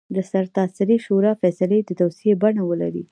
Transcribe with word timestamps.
د 0.15 0.17
سرتاسري 0.31 0.97
شورا 1.05 1.31
فیصلې 1.41 1.79
د 1.83 1.89
توصیې 1.99 2.33
بڼه 2.41 2.63
ولري. 2.65 3.03